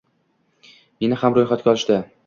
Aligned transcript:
Meni 1.05 1.21
ham 1.25 1.37
roʻyxatga 1.39 1.73
olishdi. 1.75 2.01